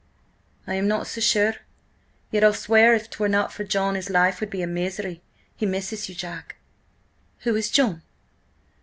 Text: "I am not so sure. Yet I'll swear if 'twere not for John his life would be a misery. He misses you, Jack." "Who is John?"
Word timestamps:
"I 0.65 0.73
am 0.73 0.87
not 0.87 1.05
so 1.05 1.21
sure. 1.21 1.57
Yet 2.31 2.43
I'll 2.43 2.55
swear 2.55 2.95
if 2.95 3.07
'twere 3.07 3.29
not 3.29 3.53
for 3.53 3.63
John 3.63 3.93
his 3.93 4.09
life 4.09 4.39
would 4.39 4.49
be 4.49 4.63
a 4.63 4.65
misery. 4.65 5.21
He 5.55 5.67
misses 5.67 6.09
you, 6.09 6.15
Jack." 6.15 6.55
"Who 7.41 7.55
is 7.55 7.69
John?" 7.69 8.01